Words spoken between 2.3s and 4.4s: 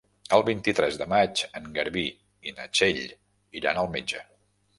i na Txell iran al metge.